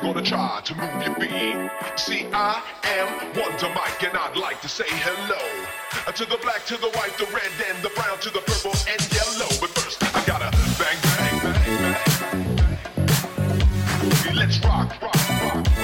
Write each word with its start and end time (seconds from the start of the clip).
gonna 0.00 0.22
try 0.22 0.60
to 0.64 0.74
move 0.74 1.02
your 1.02 1.14
feet. 1.16 1.70
See, 1.96 2.26
I 2.32 2.62
am 2.84 3.08
Wonder 3.36 3.68
Mike, 3.74 4.02
and 4.02 4.16
I'd 4.16 4.36
like 4.36 4.62
to 4.62 4.68
say 4.68 4.86
hello 4.88 5.36
uh, 6.06 6.12
to 6.12 6.24
the 6.24 6.38
black, 6.38 6.64
to 6.66 6.76
the 6.76 6.88
white, 6.90 7.18
the 7.18 7.26
red, 7.26 7.50
and 7.68 7.82
the 7.82 7.90
brown, 7.90 8.18
to 8.20 8.30
the 8.30 8.40
purple 8.40 8.72
and 8.88 9.00
yellow. 9.12 9.48
But 9.60 9.70
first, 9.70 10.00
I 10.14 10.24
gotta 10.24 10.50
bang, 10.78 10.96
bang, 11.02 11.40
bang, 11.42 11.84
bang. 11.84 11.96
Let's 14.36 14.60
rock, 14.64 14.94
rock, 15.02 15.16
rock. 15.54 15.77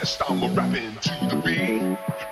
I'm 0.00 0.42
a 0.44 0.48
rapping 0.50 0.94
to 0.94 1.26
the 1.28 1.42
beat. 1.44 1.82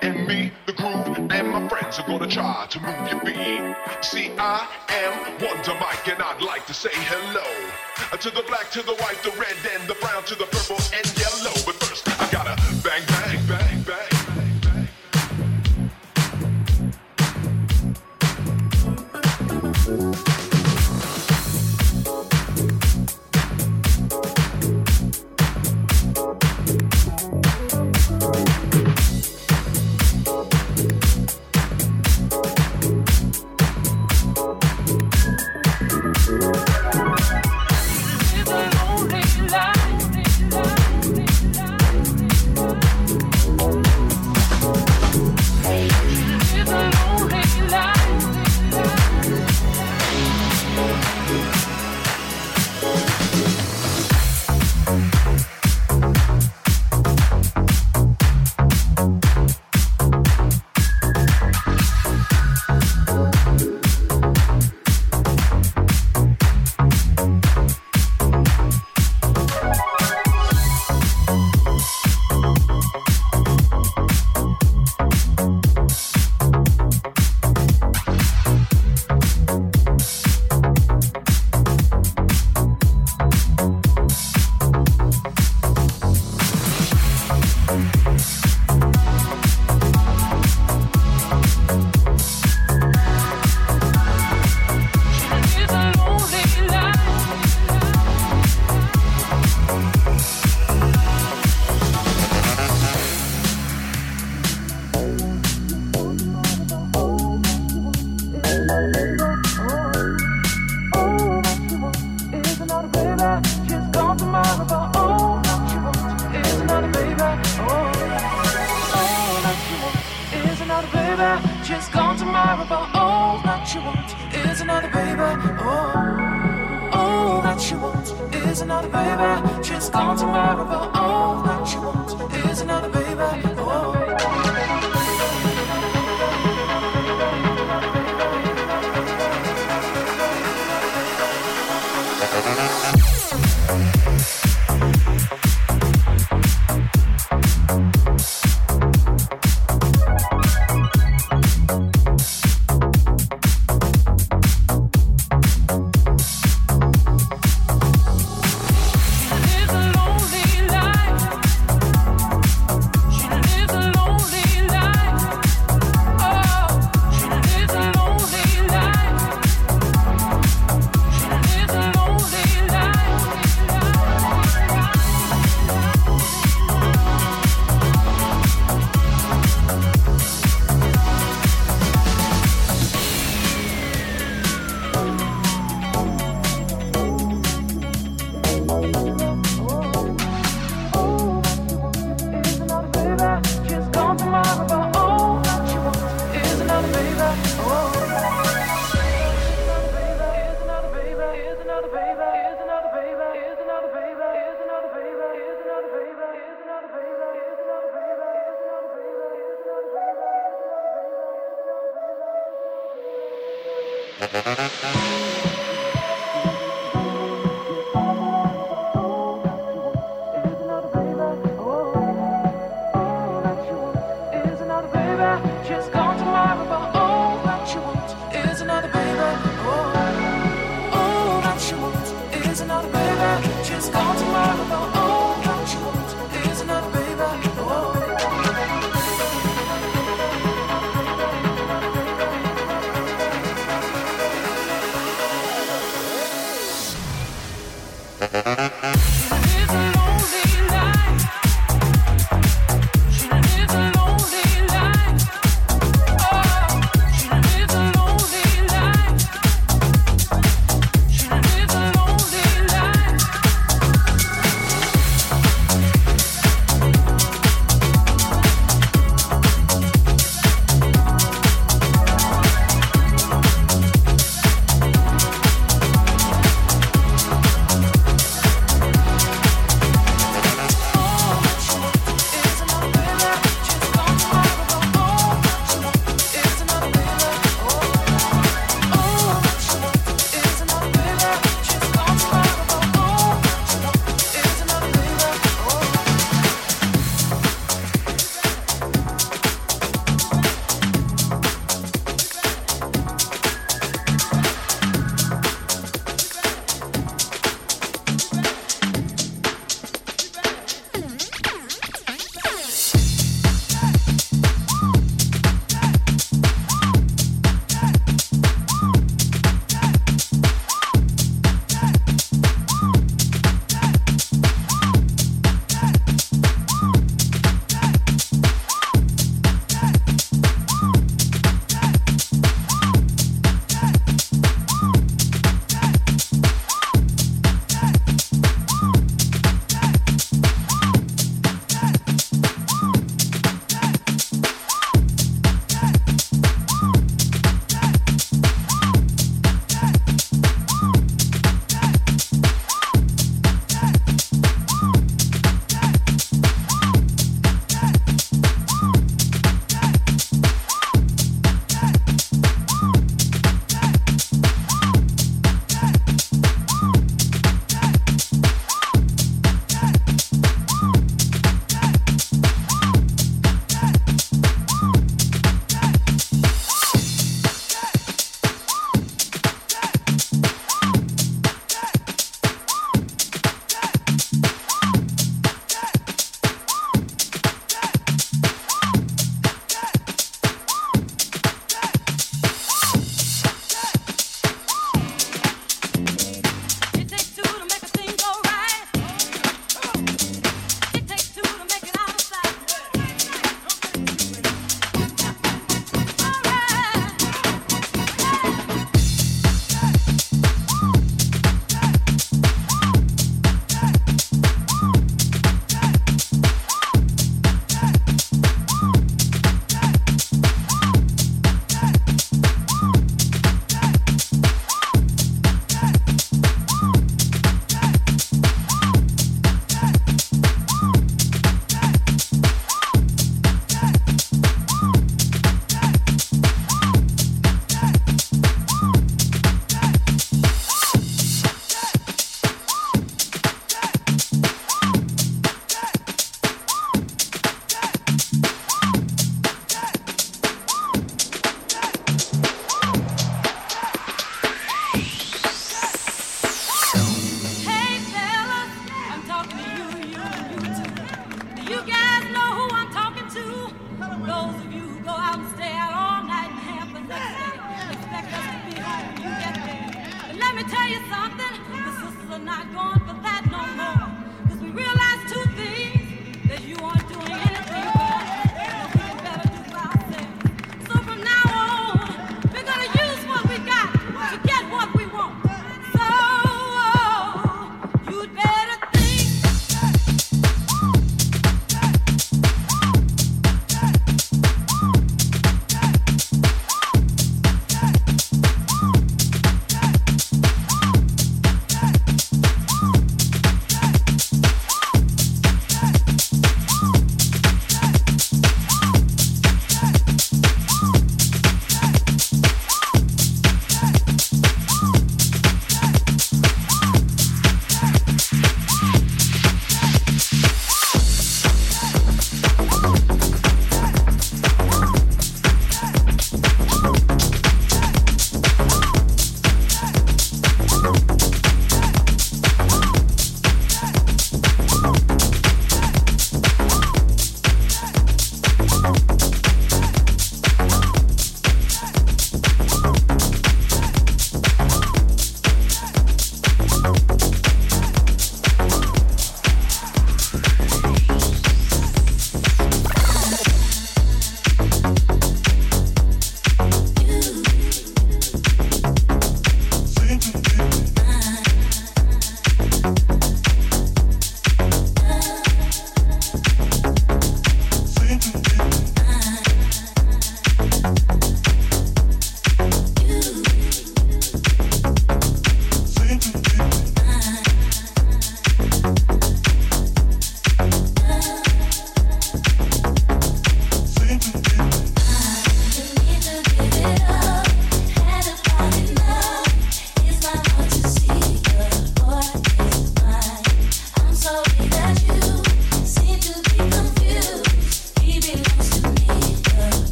And 0.00 0.28
me, 0.28 0.52
the 0.66 0.72
groove, 0.72 1.18
and 1.32 1.50
my 1.50 1.68
friends 1.68 1.98
are 1.98 2.06
gonna 2.06 2.28
try 2.28 2.64
to 2.70 2.80
move 2.80 3.10
your 3.10 3.20
beat. 3.24 3.74
See, 4.02 4.30
I 4.38 4.68
am 4.88 5.32
Wonder 5.42 5.74
Mike, 5.80 6.06
and 6.06 6.22
I'd 6.22 6.42
like 6.42 6.64
to 6.66 6.74
say 6.74 6.90
hello 6.92 7.42
uh, 8.12 8.16
to 8.18 8.30
the 8.30 8.44
black, 8.46 8.70
to 8.70 8.82
the 8.82 8.94
white, 8.94 9.20
the 9.24 9.32
red, 9.32 9.56
and 9.74 9.88
the 9.88 9.94
brown, 9.94 10.22
to 10.24 10.36
the 10.36 10.46
purple 10.46 10.78
and 10.94 11.06
yellow. 11.18 11.54
But 11.66 11.74
first, 11.82 12.08
I 12.08 12.30
gotta 12.30 12.54
bang, 12.84 13.02
bang, 13.08 13.46
bang. 13.48 13.75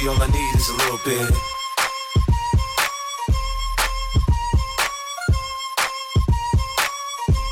baby, 0.00 0.08
all 0.08 0.22
I 0.22 0.26
need 0.28 0.54
is 0.54 0.68
a 0.68 0.72
little 0.72 0.98
bit. 1.04 1.30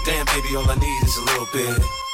Damn, 0.05 0.27
baby, 0.27 0.57
all 0.57 0.71
I 0.71 0.75
need 0.77 1.03
is 1.03 1.17
a 1.17 1.25
little 1.25 1.49
bit. 1.53 2.08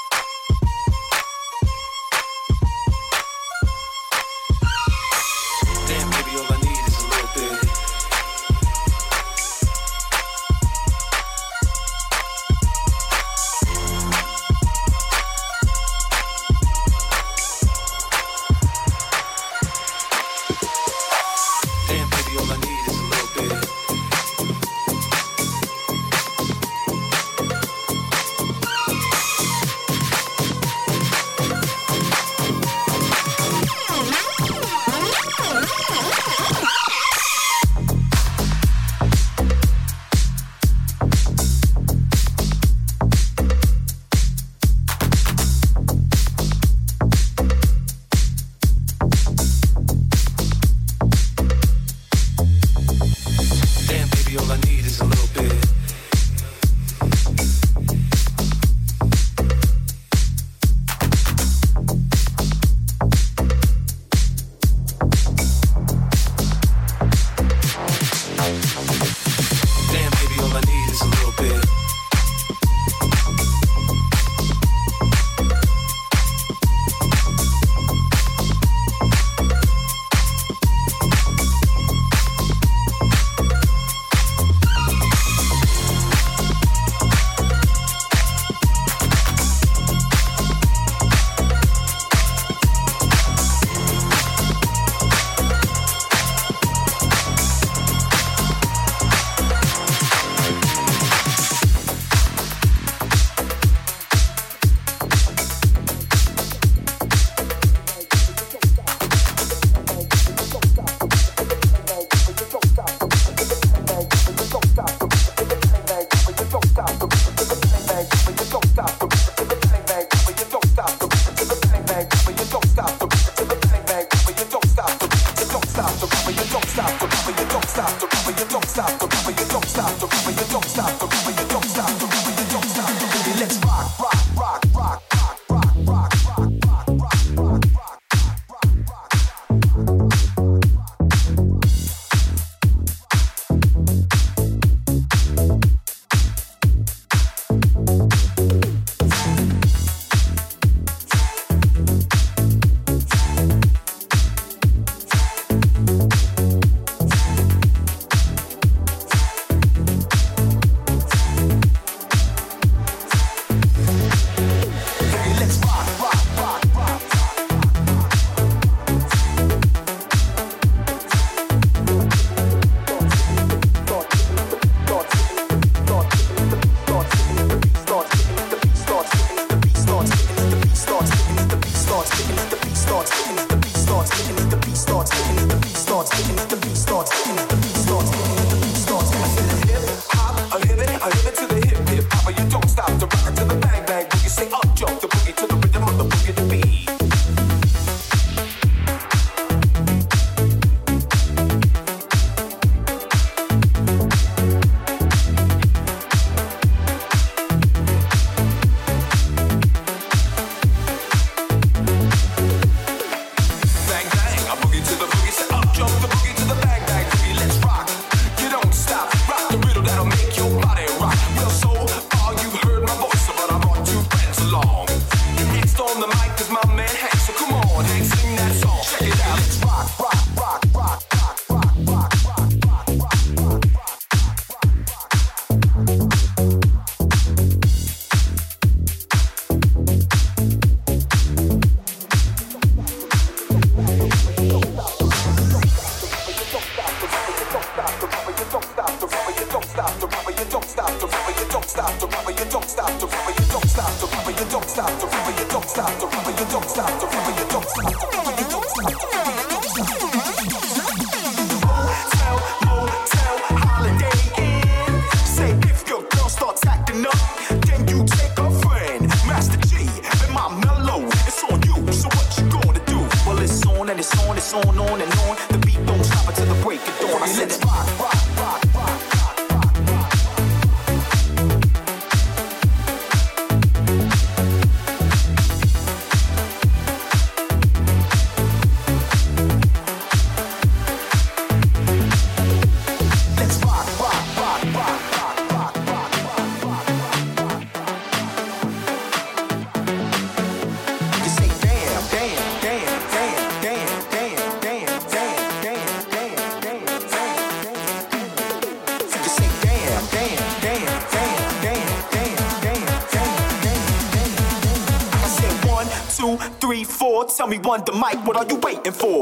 Tell 130.75 131.24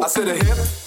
I 0.03 0.09
said 0.09 0.27
a 0.27 0.35
hip 0.35 0.82